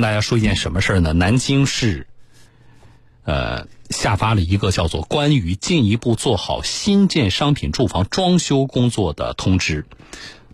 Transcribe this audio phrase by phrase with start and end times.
[0.00, 1.12] 跟大家说一件什么事儿呢？
[1.12, 2.06] 南京市，
[3.24, 9.82] 呃，下发了一个叫做《关于进一步做好新建商品住房装修工作的通知》。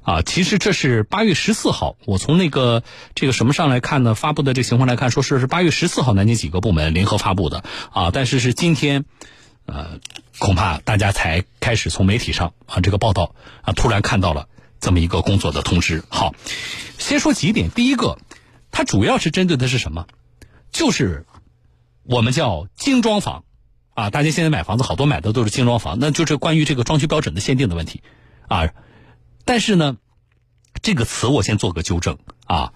[0.03, 2.82] 啊，其实这是八月十四号，我从那个
[3.14, 4.17] 这个什么上来看呢？
[4.17, 9.04] 发布的这情况来看，说是是八月十四号南京几个部门联合发布的啊，但是是今天，
[9.67, 10.01] 呃，
[10.40, 14.49] 恐怕大家才开始从媒体上啊这个报道啊突然看到了
[14.81, 16.02] 这么一个工作的通知。
[16.09, 16.34] 好，
[16.98, 18.19] 先说几点，第一个，
[18.77, 20.06] 它主要是针对的是什么？
[20.70, 21.25] 就是
[22.03, 23.45] 我们叫精装房
[23.95, 28.03] 啊，大家现在买房子好多买的都是精装房，那就是关于这个装修标准的限定的问题
[28.48, 28.69] 啊。
[29.47, 29.97] 但是呢，
[30.83, 32.75] 这个词我先做个纠正啊。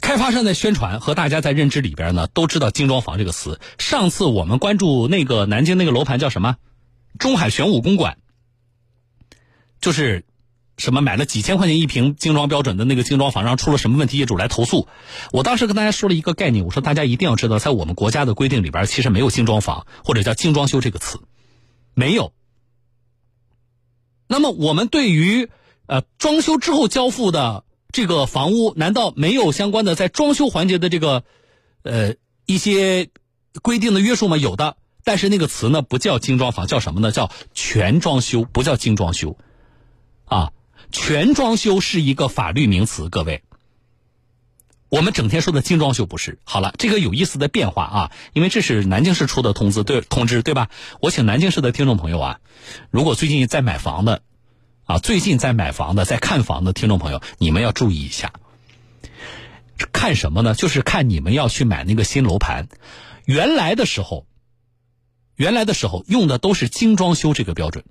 [0.00, 3.60] 开发商在宣传和大家在认知里边呢，都知道“精装房”这个词。
[3.76, 6.56] 上次我们关注那个南京那个楼盘叫什么？
[7.18, 8.16] 中海玄武公馆，
[9.78, 10.24] 就是
[10.78, 14.88] 什么买了几千块钱一平精装标准的那个精装房，然后出了什么问题，业主来投诉。
[15.32, 21.20] 我当时跟大家说了一个概念，我说大家一定要知道，在我们国家的规定里边，其实没有精装房或者叫精装修这个词，
[21.92, 22.32] 没有。
[24.28, 25.50] 那么我们对于
[25.86, 31.24] 呃，装修之后交付的这个房屋，难道没有相关的在装修环节的这个
[31.82, 32.14] 呃
[32.44, 33.08] 一些
[33.62, 34.36] 规定的约束吗？
[34.36, 37.10] 有的，但是那个词呢不叫精装房，叫什么呢？
[37.10, 39.38] 叫全装修，不叫精装修。
[40.26, 40.52] 啊，
[40.90, 43.42] 全装修是一个法律名词，各位。
[44.88, 46.38] 我们整天说的精装修不是。
[46.44, 50.70] 好了，这个有意思的变化啊，因为这是南京市出的通知，对通知对吧？
[51.00, 52.40] 我请南京市的听众朋友啊，
[52.90, 54.22] 如果最近在买房的。
[54.84, 58.32] 啊，最近在买房的、在看房的听众朋友，你们要注意一下。
[59.92, 60.54] 看什么呢？
[60.54, 62.68] 就是看你们要去买那个新楼盘。
[63.26, 64.26] 原来的时候，
[65.36, 67.84] 原来的时候用的都是精装修这个标准。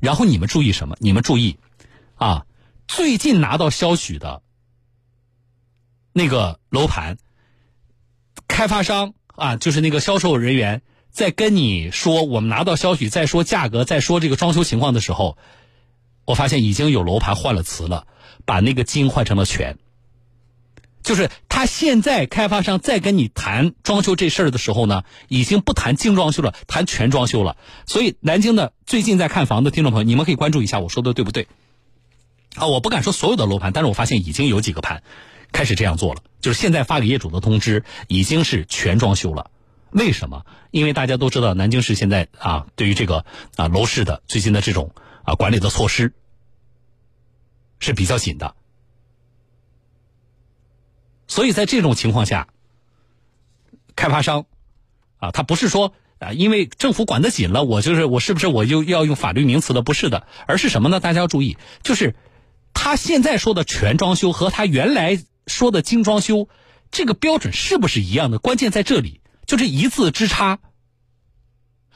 [0.00, 0.96] 然后你们注意什么？
[0.98, 1.58] 你们注意
[2.24, 2.46] 啊，
[2.88, 4.40] 最近拿到销许的
[6.14, 7.18] 那个楼盘，
[8.48, 10.80] 开发商啊，就是那个销售人员
[11.10, 15.36] 在跟你说我们拿到销许，再说价格，再说这个装修情况的时候。
[16.24, 18.06] 我发现已经有楼盘换了词了，
[18.46, 19.76] 把那个精换成了全。
[21.02, 27.58] 就是他现在开发商在跟你谈装修这事儿的时候呢，已经不谈精装修了，谈全装修了。
[27.84, 31.46] 所以南京的最近在看房的听众朋友，你们可以关注一下我说的对不对？
[32.54, 35.02] 啊，我不敢说所有的楼盘，但是我发现已经有几个盘
[35.52, 39.50] 开始这样做了，就是现在发给业主的通知已经是全装修了。
[39.90, 40.44] 为什么？
[40.70, 43.24] 因为大家都知道南京市现在啊，对于这个
[43.56, 44.90] 啊楼市的最近的这种。
[45.26, 46.12] 啊，管理的措施
[47.78, 48.54] 是比较紧的，
[51.26, 52.48] 所以在这种情况下，
[53.96, 54.44] 开发商
[55.16, 59.80] 啊，他不是说啊，因为政府管得紧了，我就是我是不是我就要用法律名词了？
[59.80, 61.00] 不是的，而是什么呢？
[61.00, 62.14] 大家要注意，就是
[62.74, 66.48] 他现在说的全装修和他原来说的精装修
[66.90, 68.38] 这个标准是不是一样的？
[68.38, 70.58] 关键在这里，就这一字之差。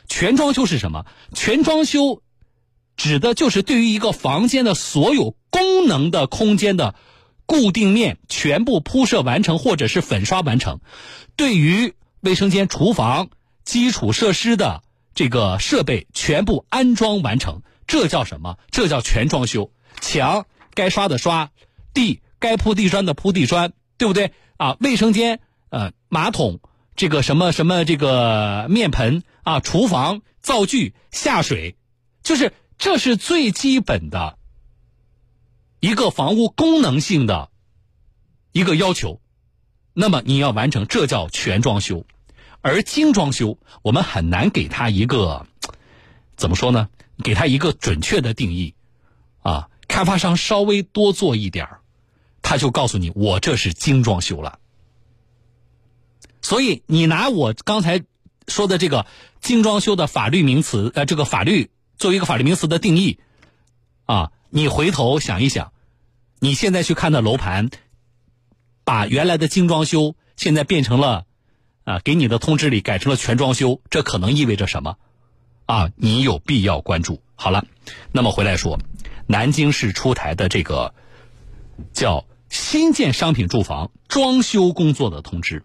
[0.09, 1.05] 全装修是什么？
[1.35, 2.23] 全装修。
[2.97, 6.97] 指的就是对于一个房间的所有功能的空间的
[7.47, 10.79] 固定面全部铺设完成，或者是粉刷完成；
[11.37, 13.31] 对于卫生间、厨房
[13.65, 14.83] 基础设施的
[15.15, 18.57] 这个设备全部安装完成，这叫什么？
[18.73, 19.71] 这叫全装修。
[20.01, 20.47] 墙
[20.79, 21.51] 该刷的刷，
[21.93, 24.33] 地该铺地砖的铺地砖，对不对？
[24.57, 25.41] 啊，卫生间
[25.71, 26.61] 呃马桶
[26.95, 31.77] 这个什么什么这个面盆啊，厨房灶具下水，
[32.23, 32.53] 就是。
[32.81, 34.39] 这是最基本的
[35.81, 37.51] 一个房屋功能性的
[38.53, 39.21] 一个要求，
[39.95, 42.07] 那么你要完成，这叫全装修。
[42.63, 45.49] 而精装修，我们很难给它一个
[46.37, 46.89] 怎么说呢？
[47.25, 48.77] 给它一个准确的定义
[49.43, 49.69] 啊。
[49.99, 51.69] 开发商稍微多做一点
[52.41, 54.61] 他就告诉你，我这是精装修了。
[56.41, 58.05] 所以你拿我刚才
[58.47, 59.07] 说的这个
[59.41, 61.73] 精装修的法律名词，呃，这个法律。
[61.97, 63.19] 作为一个法律名词的定义，
[64.05, 65.73] 啊，你回头想一想，
[66.39, 67.69] 你现在去看的楼盘，
[68.85, 71.27] 把原来的精装修现在变成了，
[71.83, 74.97] 啊，给你的通知里改成了全装修，这可能意味着什么？
[75.69, 77.21] 啊，你有必要关注。
[77.35, 77.67] 好了，
[78.11, 78.81] 那么回来说，
[79.27, 80.95] 南京市出台的这个
[81.93, 85.63] 叫新建商品住房装修工作的通知，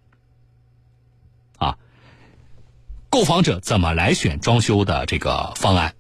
[1.57, 1.77] 啊，
[3.09, 5.95] 购房者怎么来选装修的这个方案？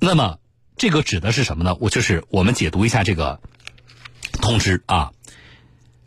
[0.00, 0.40] 那么，
[0.76, 1.76] 这个指的是什么呢？
[1.78, 3.40] 我就是我们解读一下这个
[4.32, 5.12] 通知啊。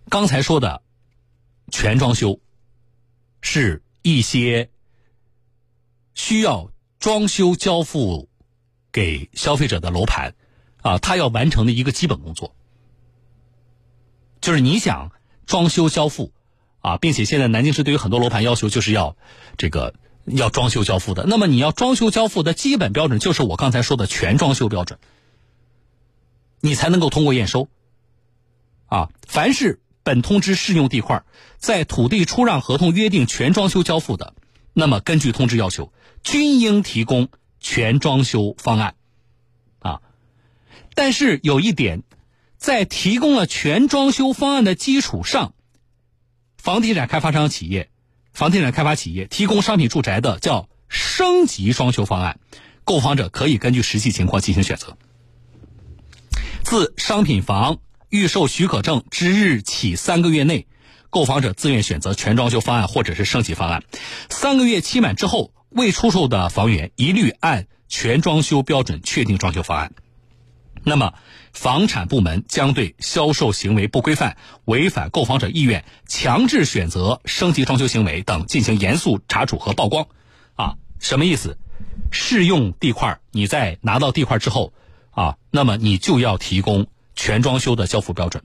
[0.09, 0.81] 刚才说的
[1.71, 2.41] 全装修，
[3.39, 4.69] 是一些
[6.15, 8.29] 需要装修交付
[8.91, 10.35] 给消费者的楼盘
[10.81, 12.55] 啊，他要完成的一个基本工作。
[14.41, 15.11] 就是你想
[15.45, 16.33] 装修交付，
[16.79, 19.15] 啊，并且现在南京市对于很多楼盘要求就是要
[19.57, 19.95] 这个
[20.25, 21.25] 要装修交付的。
[21.25, 24.99] 那么你要装修交付的基本标准就是我刚才说的全装修标准，
[26.59, 27.69] 你才能够通过验收。
[28.87, 31.23] 啊，凡是本通知适用地块
[31.57, 34.35] 在土地出让合同约定全装修交付的，
[34.73, 35.91] 那么根据通知要求，
[36.23, 37.29] 均应提供
[37.59, 38.95] 全装修方案。
[39.79, 40.01] 啊，
[40.95, 42.03] 但是有一点，
[42.57, 45.53] 在提供了全装修方案的基础上，
[46.57, 47.89] 房地产开发商企业、
[48.33, 52.39] 房地产开发企业提供商品住宅的叫升级装修方案，
[52.83, 54.97] 购房者可以根据实际情况进行选择。
[56.63, 57.79] 自商品房。
[58.09, 60.67] 预售许可证之日起三个月内，
[61.09, 63.83] 购房者自愿选择全装修方案或者是升级方案。
[64.29, 69.93] 三个月期满之后，未出售的房源一律按全装修标准确定装修方案。
[70.83, 71.13] 那么，
[71.53, 80.07] 房产部门将对销售行为不规范、违反购房者意愿、强制选择升级装修行为等进行严肃查处和曝光。
[80.55, 81.57] 啊，什么意思？
[82.11, 84.73] 适用地块，你在拿到地块之后，
[85.11, 86.87] 啊，那么你就要提供。
[87.15, 88.43] 全装修的交付标准，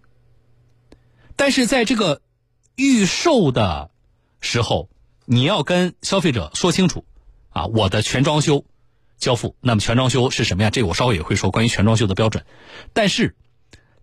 [1.36, 2.20] 但是在这个
[2.76, 3.90] 预售的
[4.42, 4.90] 时候，
[5.24, 7.06] 你要跟消费者说清楚
[7.50, 8.64] 啊，我的全装修
[9.18, 9.56] 交付。
[9.60, 10.70] 那么全装修是什么呀？
[10.70, 12.44] 这个我稍后也会说关于全装修的标准。
[12.92, 13.34] 但是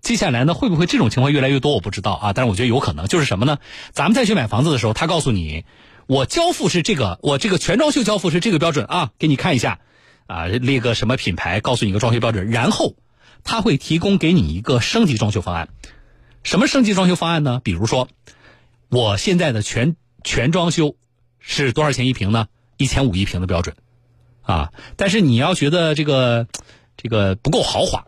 [0.01, 1.73] 接下来呢，会不会这种情况越来越多？
[1.73, 3.07] 我不知道啊，但是我觉得有可能。
[3.07, 3.57] 就是什么呢？
[3.91, 5.65] 咱们再去买房子的时候，他告诉你，
[6.07, 9.79] 我交付是这个，我这个全装修交付是这个标准啊，给你看一下
[10.27, 12.95] 啊，列个什么品牌，告诉你一个装修标准，然后。
[13.47, 15.69] 他会提供给你一个升级装修方案，
[16.41, 17.61] 什么升级装修方案呢？
[17.63, 18.07] 比如说，
[18.89, 20.95] 我现在的全全装修
[21.37, 22.47] 是多少钱一平呢？
[22.77, 23.75] 一千五一平的标准，
[24.41, 26.47] 啊，但是你要觉得这个
[26.97, 28.07] 这个不够豪华，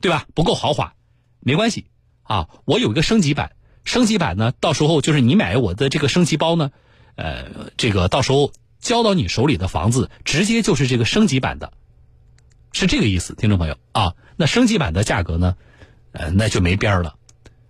[0.00, 0.26] 对吧？
[0.34, 0.94] 不够豪华，
[1.40, 1.86] 没关系
[2.22, 3.52] 啊，我有一个升级版，
[3.84, 6.70] 升级版呢，到时候就是你买我的这个升级包呢，
[7.14, 11.72] 呃，这个到时候交到你手里的房子，直接就是这个升级版的。
[12.72, 15.56] 是这个意思，听众朋友啊，那升级版的价格呢，
[16.12, 17.16] 呃，那就没边儿了。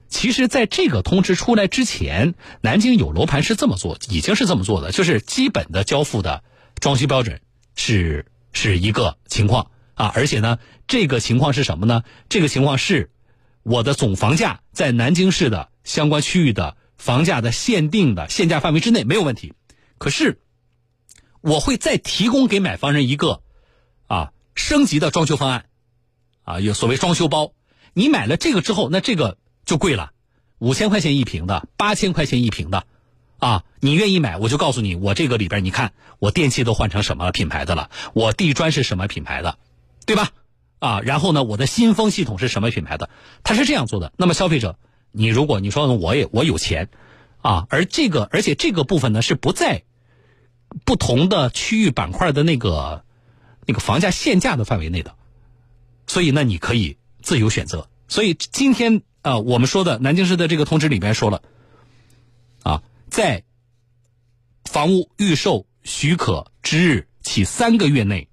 [0.09, 6.43] 其实，在这个通知出来之前，南京有楼盘是这么做，已经是这么做的，就是基本的交付的
[6.81, 7.41] 装修标准
[7.75, 12.03] 是是一个情况啊，而且呢，这个情况是什么呢？
[12.29, 13.11] 这个情况是
[13.63, 19.55] 我的总房价在南京市的相关区域的房价的限定的限价范围之内没有问题。
[19.99, 20.39] 可是，
[21.41, 23.43] 我会再提供给买房人一个
[24.07, 24.33] 啊。
[24.59, 25.67] 升级的装修方案，
[26.43, 27.53] 啊，有所谓装修包。
[27.93, 29.37] 你买了这个之后，那这个
[29.67, 30.13] 就贵了，
[30.59, 32.87] 五千块钱一平的，八千块钱一平的，
[33.39, 39.59] 啊，你愿意买，我就告诉你，我这个里边，你看我电器都换成什么品牌的了，我地砖是什么品牌的，
[40.07, 40.31] 对吧？
[40.79, 43.11] 啊，然后呢，我的新风系统是什么品牌的？
[43.43, 44.13] 他是这样做的。
[44.17, 44.79] 那么消费者，
[45.13, 46.89] 你如果你说我也我有钱，
[47.43, 49.83] 啊，而这个而且这个部分呢是不在
[50.87, 53.03] 不同的区域板块的那个。
[53.69, 55.17] 那个房价限价的范围内的，
[56.07, 57.89] 所以呢，你可以自由选择。
[58.07, 61.43] 所以今天啊，我们说的南京市的这个通知里边说了，
[62.63, 63.43] 啊，在
[64.65, 68.29] 房屋预售许可之日起三个月内，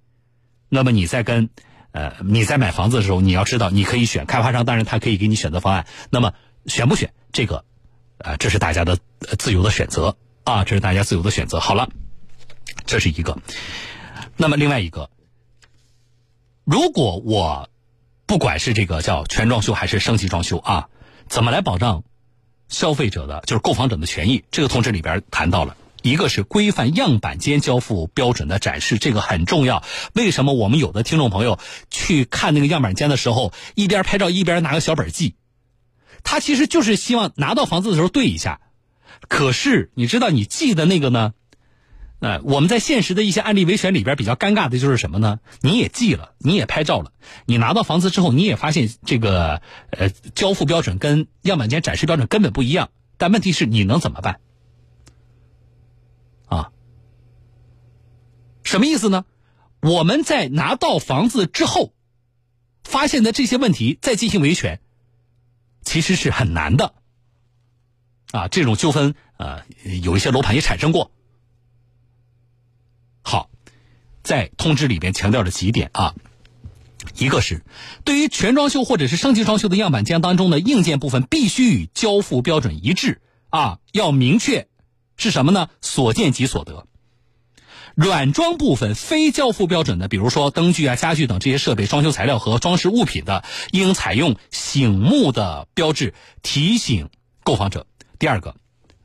[0.69, 1.49] 那么你在跟
[1.93, 5.87] 呃你在买房子的时候，你要知道你可以选开发商，当然他可以给你选择方案。
[6.11, 6.31] 那么
[6.67, 7.65] 选不选这个，
[8.19, 8.99] 呃，这是大家的
[9.39, 11.59] 自由的选择啊，这是大家自由的选择。
[11.59, 11.89] 好了，
[12.85, 13.35] 这是一个。
[14.37, 15.09] 那么另外一个。
[16.65, 17.67] 如果我
[18.25, 20.87] 不管是这个叫全装修还是升级装修啊，
[21.27, 22.03] 怎么来保障
[22.69, 24.43] 消费者的就是购房者的权益？
[24.49, 29.83] 这个通知里边谈到了，一个是规范样板间交付标准的展示，这个很重要。
[30.13, 31.59] 为什么我们有的听众朋友
[31.91, 35.35] 去看那个样板间的时候，一边拍照一边拿个小本记？
[36.23, 38.61] 他其实就是希望拿到房子的时候对一下。
[39.27, 41.33] 可是你知道你记的那个呢？
[42.23, 45.41] 呃，我们在现实的一些案例维权里边比较尴尬的就是什么呢？
[45.59, 47.11] 你也记了，你也拍照了，
[47.45, 52.91] 你拿到房子之后，你也发现这个呃交付标准跟样板间展示标准根本不一样。
[53.17, 54.39] 但问题是你能怎么办？
[56.45, 56.71] 啊？
[58.63, 59.25] 什么意思呢？
[59.81, 61.93] 我们在拿到房子之后
[62.85, 64.79] 发现的这些问题再进行维权，
[65.81, 66.93] 其实是很难的。
[68.31, 69.63] 啊，这种纠纷呃，
[70.01, 71.11] 有一些楼盘也产生过。
[73.23, 73.49] 好，
[74.21, 76.13] 在通知里边强调了几点啊，
[77.17, 77.63] 一个是
[78.03, 84.67] 对于全装修或者是升级装修的样板间当中的硬件部分必须与交付标准一致啊，要明确
[85.17, 85.69] 是什么呢？
[85.81, 86.85] 所见即所得。
[87.95, 97.09] 软装部分非交付标准的，比如说灯具啊、家具等这些设备、装修材料和装饰物品的，应采用醒目的标志提醒
[97.43, 97.85] 购房者。
[98.17, 98.55] 第二个，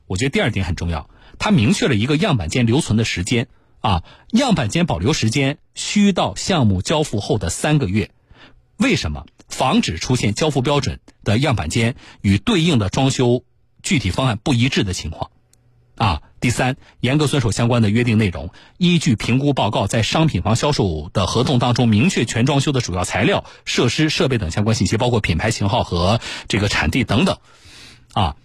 [0.07, 1.07] 我觉得第二点很重要，
[1.37, 3.47] 它明确了一个样板间留存的时间
[3.81, 8.11] 啊，样板间保留时间需到项目交付后的三个月。
[8.77, 9.25] 为什么？
[9.47, 13.43] 防止出现交付标准的样板间与对应的装修
[13.81, 15.31] 具体方案不一致的情况。
[15.95, 27.39] 啊，第三，严格遵守相关的约定内容，依据评估报告，在商品房销售的合同当中明确全装修的主要材料、设施、设备等相关信息，包括品牌型号和这个产地等等。
[28.13, 28.37] 啊，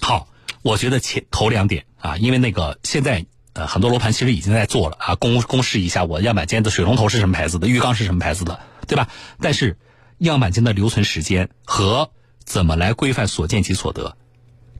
[0.00, 0.26] 好，
[0.62, 9.08] 我觉得前头两点啊，因为那个现在呃很多楼盘其实已经在做了啊，公公示一下我样板间的水龙头是什么牌子的，浴缸是什么牌子的，对吧？
[9.40, 9.76] 但是
[10.18, 12.10] 样板间的留存时间和
[12.44, 14.16] 怎么来规范所见即所得，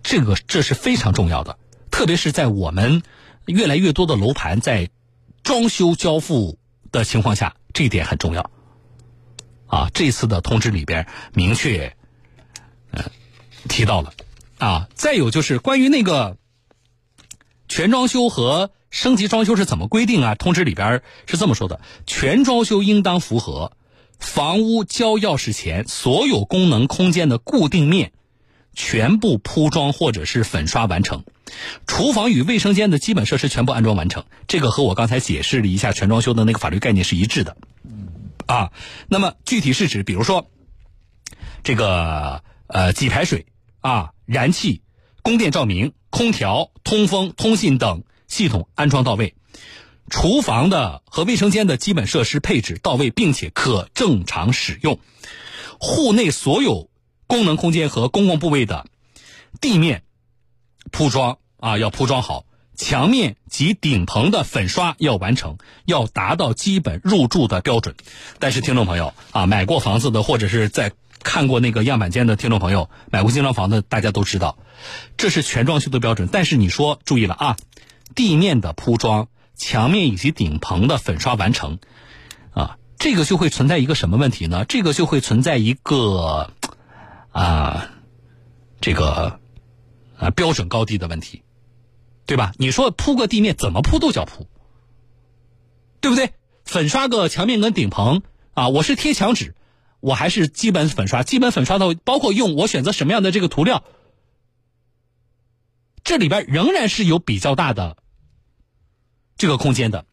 [0.02, 1.58] 这个这是非常重要的。
[1.90, 3.02] 特别是在我们
[3.46, 4.88] 越来越多的楼盘在
[5.42, 6.58] 装修交付
[6.90, 8.50] 的情况下，这一点很重要。
[9.66, 11.96] 啊，这次的通知里边明确
[12.90, 13.04] 呃
[13.68, 14.12] 提到了
[14.58, 14.88] 啊。
[14.94, 16.36] 再有就是关于那个
[17.72, 20.34] 全装修和升级装修是怎么规定啊？
[20.34, 23.72] 通知里边是这么说的：全装修应当符合
[24.18, 28.12] 房屋交钥匙前所有功能空间的固定面
[28.74, 31.24] 全部铺装或者是粉刷完成。
[31.86, 37.56] 厨房与卫生间的基本设施全部安装完成，这个和我刚才解释了一下全装修的那个法律概念是一致的，
[38.44, 38.70] 啊，
[39.08, 40.50] 那么具体是指，比如说，
[41.64, 43.46] 这个呃给排水
[43.80, 44.82] 啊、燃气、
[45.22, 49.34] 供电照明、空调、通风、通信等系统安装到位，
[50.10, 54.98] 厨房的和卫生间的基本设施配置到位，并且可正常使用，
[55.80, 56.90] 户内所有
[57.26, 58.86] 功能空间和公共部位的
[59.60, 60.02] 地面
[60.90, 61.38] 铺装。
[61.58, 67.94] 啊，要铺装好，墙面及顶棚的粉刷要完成，要达到基本入住的标准。
[68.40, 70.90] 但是，听众朋友啊，买过房子的或者是在
[71.22, 74.58] 看过那个样板间的听众朋友，买过精装房的，大家都知道，
[75.16, 76.28] 这是全装修的标准。
[76.30, 77.56] 但是你说注意了啊，
[78.14, 81.78] 地面的铺装、墙面以及顶棚的粉刷完成，
[82.52, 84.64] 啊，这个就会存在一个什么问题呢？
[84.64, 86.50] 这个就会存在一个
[87.30, 87.90] 啊，
[88.80, 89.40] 这个
[90.18, 91.42] 啊标准高低的问题。
[92.24, 92.52] 对吧？
[92.56, 94.46] 你说铺个地面怎么铺都叫铺，
[96.00, 96.32] 对不对？
[96.64, 98.22] 粉刷个墙面跟顶棚
[98.54, 99.56] 啊，我是贴墙纸，
[100.02, 103.84] 我还是基本粉刷，基本粉刷到包括用我选择什么样的这个涂料，
[106.02, 107.96] 这里边仍然是有比较大的
[109.38, 110.04] 这个空间的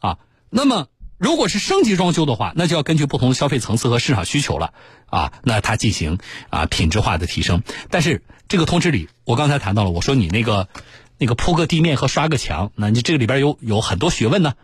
[0.00, 0.18] 啊。
[0.48, 4.72] 那么如果是升级装修的话，那就要根据不同消费层次和市场需求了
[5.06, 8.22] 啊，那它进行啊品质化的提升，但是。
[8.48, 10.68] 这个通知里，我刚才谈到了，我说你那个，
[11.16, 14.56] 那个铺个地面和刷个墙，那你这个里边有有很多学问呢，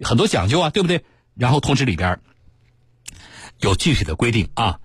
[0.00, 1.04] 很多讲究啊，对不对？
[1.36, 2.18] 然后通知里边
[3.60, 4.80] 有具体的规定啊，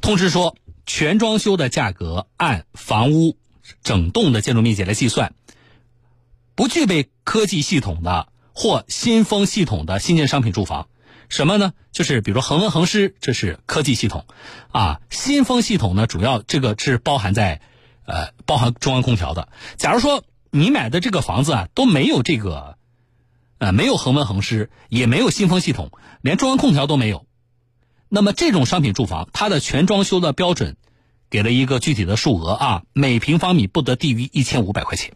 [0.00, 0.56] 通知说
[0.86, 3.36] 全装修的价格按房屋
[3.82, 5.34] 整栋的建筑面积来计算，
[6.54, 10.88] 不具备科技系统的或新风系统的新建商品住房，
[11.28, 11.72] 什么呢？
[11.92, 14.26] 就是比如恒温恒湿，这是科技系统，
[14.72, 17.60] 啊，新风系统呢，主要这个是包含在。
[18.06, 19.48] 呃，包含中央空调的。
[19.78, 22.76] 假如说你买的这个房子啊都没有这个，
[23.56, 25.90] 呃，没有恒温恒湿，也没有新风系统，
[26.20, 27.24] 连中央空调都没有，
[28.14, 30.76] 那么这种商品住房，它的全装修的标准
[31.30, 35.14] 给了一个具体的数额啊，每平方米不得低于一千五百块钱。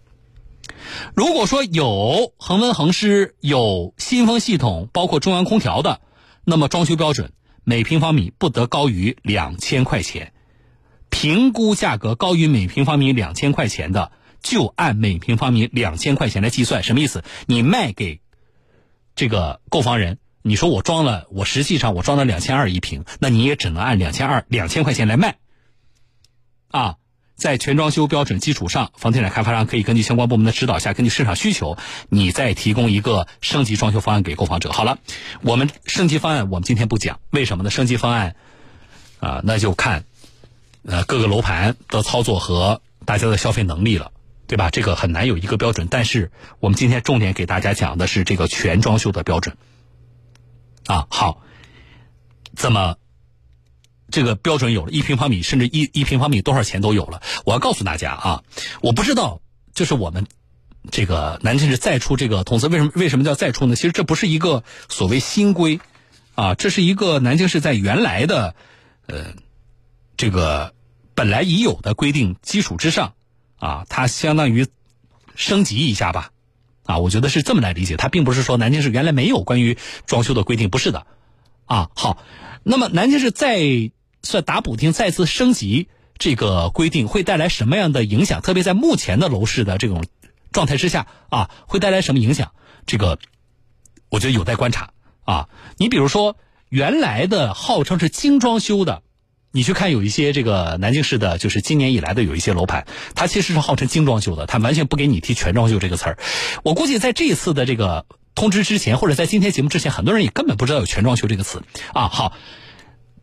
[1.15, 6.01] 如果说有恒温恒湿、有新风系统，包括中央空调的，
[6.45, 7.31] 那么装修标准
[7.63, 10.33] 每平方米不得高于两千块钱。
[11.09, 14.11] 评估价格高于每平方米两千块钱的，
[14.43, 16.83] 就按每平方米两千块钱来计算。
[16.83, 17.23] 什么意思？
[17.47, 18.21] 你卖给
[19.15, 25.37] 这个购房人，你说我装了，我实际上我装了两千二一平，那你也只能按两千二两千块钱来卖。
[26.71, 26.97] 啊，
[27.35, 31.77] 在全装修标准基础上，房地产开发商可以根据相关部门的指导下，根据市场需求，
[32.09, 34.73] 你再提供一个升级装修方案给购房者。
[34.73, 34.99] 好了，
[35.43, 37.71] 我们升级方案我们今天不讲，为什么呢？
[37.71, 38.37] 升级方案
[39.21, 40.05] 啊，那就看。
[40.85, 44.13] 呃，各个楼盘的操作和大家的消费能力了，
[44.47, 44.71] 对吧？
[44.71, 45.87] 这个很难有一个标准。
[45.91, 46.31] 但是
[46.61, 49.57] 我们今天重点给大家讲的是这个全装修的标准。
[50.89, 51.43] 啊，好，
[52.57, 52.97] 怎么
[54.11, 54.91] 这个标准有了？
[54.91, 57.23] 一平方米甚至一一平方米多少钱都有了。
[57.45, 58.43] 我要告诉大家啊，
[58.83, 59.41] 我不知道，
[59.73, 60.27] 就是我们
[60.91, 63.77] 这个南京市再出这个通知，为什么为什么叫再出呢？
[63.77, 65.79] 其实这不是一个所谓新规
[66.35, 68.57] 啊，这是一个南京市在原来的
[69.07, 69.35] 呃
[70.17, 70.75] 这个。
[71.15, 73.15] 本来已有的规定基础之上，
[73.57, 74.69] 啊，它相当于
[75.35, 76.31] 升级一下吧，
[76.89, 77.99] 啊，我觉得是这么来理解。
[77.99, 79.77] 它并不是说南京市原来没有关于
[80.07, 81.07] 装修的规定，不是的，
[81.67, 82.17] 啊，好，
[82.63, 83.61] 那么南京市再
[84.23, 88.41] 算打补丁再次升级这个规定会带来什么样的影响？
[88.41, 90.03] 特别在目前的楼市的这种
[90.51, 92.53] 状态之下啊，会带来什么影响？
[92.87, 93.19] 这个
[94.09, 94.93] 我觉得有待观察
[95.25, 95.51] 啊。
[95.77, 96.39] 你比如说，
[96.71, 99.03] 原来的号称是精装修的，
[99.51, 106.19] 你去看有一些这个南京市的，就是今年以来的有一些楼盘，它其实是号称精装修的，它完全不给你提全装修这个词儿。
[106.65, 111.63] 我估计在这一次的这个通知之前，或者在今天节目之前，很多人也根本不知道有全装修这个词
[111.93, 112.09] 啊。
[112.09, 112.35] 好。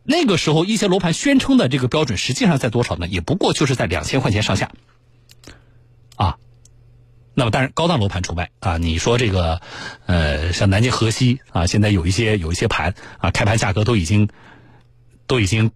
[0.08, 3.08] 那个时候，一些楼盘宣称的这个标准，实际上在多少呢？
[3.08, 4.70] 也不过就是在两千块钱上下，
[6.14, 6.36] 啊，
[7.34, 8.76] 那么当然高档楼盘除外啊。
[8.76, 9.60] 你说这个，
[10.06, 14.28] 呃，像南京河西啊，现在有一些有一些盘啊，开盘价格都已经
[15.26, 15.72] 都已经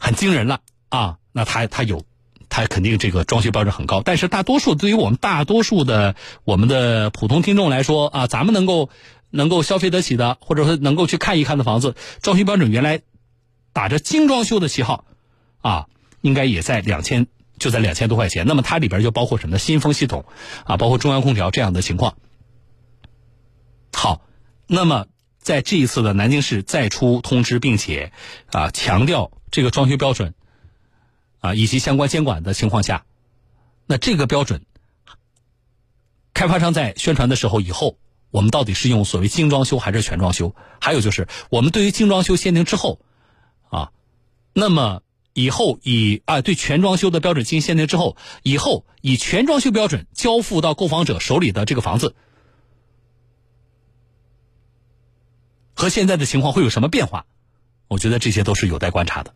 [0.00, 1.18] 很惊人了啊。
[1.30, 2.04] 那它它有，
[2.48, 4.02] 它肯定这个装修标准很高。
[4.02, 8.90] 但是大多数对于我们大多数的我们的普通听众来说啊，咱们能够
[9.30, 13.02] 能够消费得起的，或者说能够去看一看的房子，装修标准原来。
[13.72, 15.04] 打着精装修的旗号，
[15.60, 15.86] 啊，
[16.22, 18.44] 应该也在两千，就在两千多块钱。
[18.44, 19.58] 那么它里边就包括什么？
[19.58, 20.24] 新风系统，
[20.64, 22.16] 啊，包括中央空调这样的情况。
[23.92, 24.22] 好，
[24.66, 25.06] 那么
[25.40, 28.12] 在这一次的南京市再出通知，并且
[28.52, 30.34] 啊强调这个装修标准，
[31.40, 33.04] 啊以及相关监管的情况下，
[33.86, 34.64] 那这个标准，
[36.34, 37.98] 开发商在宣传的时候，以后
[38.30, 40.54] 我们到底是用所谓精装修还是全装修？
[40.80, 43.00] 还有就是，我们对于精装修限定之后。
[43.70, 43.92] 啊，
[44.52, 52.16] 那么以后以啊对全装修的标准进行限定之后，以后以全装修标准交付到购房者手里的这个房子，
[55.80, 57.24] 和现在的情况会有什么变化？
[57.88, 59.32] 我觉得这些都是有待观察的。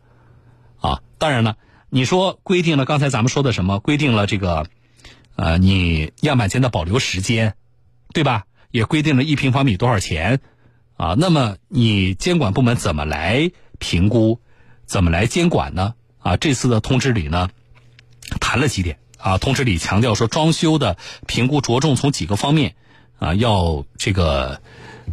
[0.79, 1.57] 啊，当然了，
[1.89, 3.79] 你说规定了刚才咱们说的什么？
[3.79, 4.67] 规定了这个，
[5.35, 7.55] 呃，你样板间的保留时间，
[8.13, 8.45] 对吧？
[8.69, 10.39] 也规定了一平方米多少钱？
[10.97, 13.51] 啊，那么你监管部门怎么来？
[13.79, 14.39] 评估
[14.85, 15.95] 怎么来监管呢？
[16.19, 17.49] 啊，这次的通知里呢，
[18.39, 19.39] 谈了几点啊。
[19.39, 22.75] 通知里强调说，装修的评估着重从几个方面
[23.17, 24.61] 啊，要这个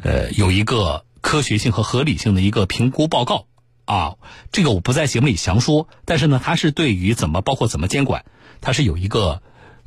[0.02, 3.46] 呃有一个科学性和合理性的一个评估报告
[3.87, 4.16] 啊。
[4.52, 8.26] 这个我不在节目里详说，但是呢，它是对于怎么包括怎么监管，
[8.61, 9.40] 它是有一个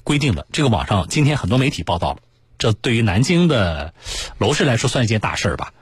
[0.03, 0.47] 规定的。
[0.51, 2.17] 这个网上今天很多媒体报道了，
[2.57, 3.93] 这对于南京的
[4.39, 5.73] 楼市来说算一件大事儿吧。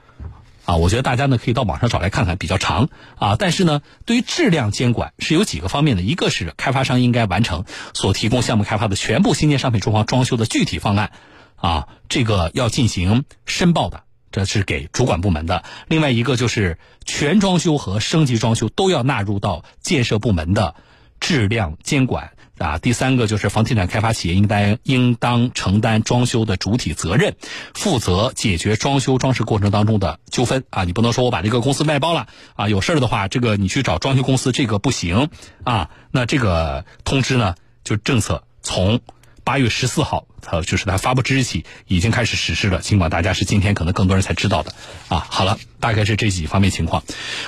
[0.66, 3.36] 啊，我觉得大家呢可以到网上找来看看，比较长啊。
[3.38, 11.12] 但是呢，对于质量监管是有几个方面的，一个是开发商应该完成所提供项目开发的全部新建商品住房装修的具体方案，
[11.56, 15.62] 啊，这个要进行申报的，这是给主管部门的。
[15.86, 20.74] 另外一个就是全装修和升级装修都要纳入到建设部门的
[21.20, 22.32] 质量监管。
[22.58, 27.34] 啊，第三个就是房地产开发企业应当应当承担装修的主体责任，
[27.74, 30.84] 负责解决装修装饰过程当中的纠纷啊！
[30.84, 35.30] 你不能说我把这个公司外包了啊，有事儿的话，这个你去找装修公司，这个不行
[35.64, 35.90] 啊。
[36.12, 39.00] 那这个通知呢，就政策从
[39.44, 42.80] 八月十四号，呃就是它发布之日起已经开始实施了。
[42.80, 44.74] 尽管大家是今天可能更多人才知道的
[45.08, 45.26] 啊。
[45.30, 47.04] 好了，大概是这几方面情况。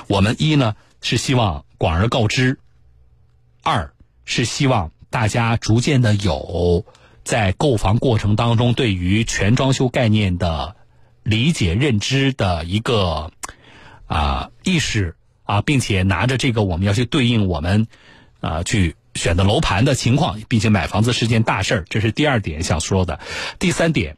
[0.07, 2.59] 我们一呢是希望广而告之，
[3.63, 4.91] 二是希望。
[5.09, 6.85] 大家逐渐的有
[7.23, 10.75] 在购房过程当中对于全装修概念的
[11.23, 13.31] 理解认知的一个
[14.05, 17.87] 啊意识啊，并且拿着这个我们要去对应我们
[18.41, 23.19] 啊去选的楼盘的情况，毕竟买房子是件大事儿，这是第二点想说的。
[23.59, 24.15] 第三点。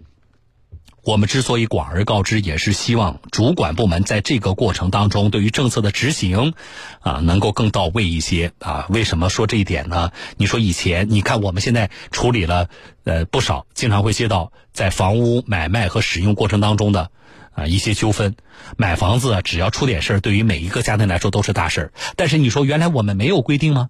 [1.02, 6.54] 我们之所以广而告之，也是希望主管部门在这个过程当中，对于政策的执行，
[7.00, 8.86] 啊，能够更到位一些啊。
[8.90, 10.12] 为什么说这一点呢？
[10.36, 12.68] 你说以前，你看我们现在处理了
[13.06, 17.10] 呃不少，经常会接到在房屋买卖和使用过程当中的
[17.54, 18.36] 啊一些纠纷。
[18.76, 21.94] 买房子只要出点事儿，对于每一个家庭来说都是大事儿。
[22.18, 23.90] 但是你说原来我们没有规定吗？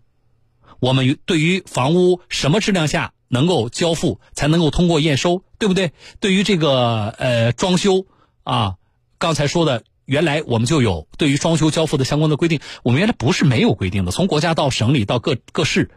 [0.79, 3.13] 我们对于房屋什么质量下？
[3.31, 5.93] 能够交付才能够通过验收，对不对？
[6.19, 8.07] 对于这个呃装修
[8.41, 8.77] 啊，
[9.19, 12.59] 刚才说的，原来我们就有对于装修交付的相关的规定。
[12.81, 15.91] 我们原来不是没有规定的，从国家到省里到各各市，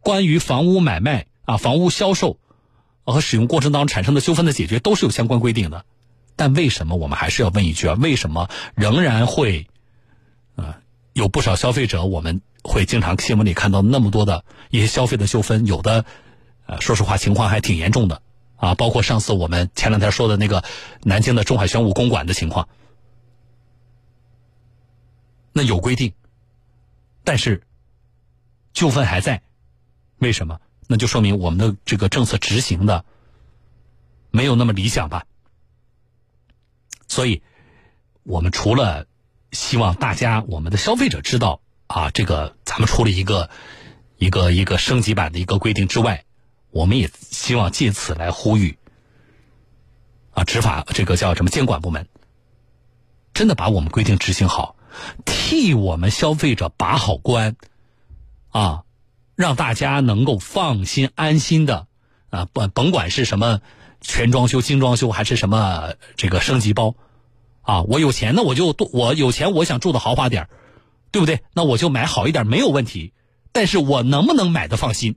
[0.00, 2.40] 关于房屋买卖啊、房屋销售
[3.04, 5.84] 和使用过程当中产生的纠纷的解决，都是有相关规定的。
[6.34, 7.96] 但为什么我们还是要问一句啊？
[8.00, 9.68] 为什么仍然会
[11.16, 12.42] 有不少消费者我们？
[12.62, 16.04] 会经常新闻里看到那么多的一些消费的纠纷，有的，
[16.66, 18.20] 呃，说实话情况还挺严重的
[18.56, 18.74] 啊。
[18.74, 20.62] 包括上次我们前两天说的那个
[21.04, 22.68] 南京的中海玄武公馆的情况，
[25.52, 26.12] 那有规定，
[27.24, 27.62] 但是
[28.74, 29.40] 纠纷还在，
[30.18, 30.60] 为什么？
[30.86, 33.06] 那就说明我们的这个政策执行的
[34.30, 35.24] 没有那么理想吧。
[37.08, 37.42] 所以，
[38.24, 39.06] 我们除了
[39.56, 41.60] 希望大家我们的消费者知道。
[41.88, 43.48] 啊，这个咱们出了一个
[44.18, 46.24] 一个一个升级版的一个规定之外，
[46.72, 48.76] 我们也希望借此来呼吁
[50.32, 52.08] 啊，执法这个叫什么监管部门，
[53.34, 54.74] 真的把我们规定执行好，
[55.24, 57.54] 替我们消费者把好关
[58.50, 58.82] 啊，
[59.36, 61.86] 让大家能够放心安心的
[62.30, 63.60] 啊，甭甭管是什么
[64.00, 66.96] 全装修、精装修还是什么这个升级包
[67.66, 70.48] 啊，我有钱那我就多，我有钱我想住的豪华点。
[71.12, 71.42] 对不对？
[71.54, 73.14] 那我就买好一点没有问题，
[73.50, 75.16] 但是我能不能买的放心，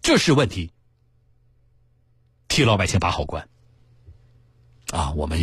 [0.00, 0.72] 这是问题。
[2.48, 3.48] 替老百姓把好关，
[4.90, 5.38] 啊，我们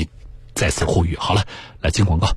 [0.56, 1.16] 再次呼吁。
[1.16, 1.48] 好了，
[1.80, 2.28] 来进广告。